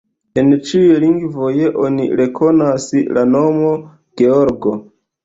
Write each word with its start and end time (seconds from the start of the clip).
En 0.41 0.47
ĉiuj 0.69 0.93
lingvoj 1.03 1.51
oni 1.87 2.07
rekonas 2.21 2.87
la 3.19 3.27
nomo: 3.35 3.69
Georgo. 4.23 4.75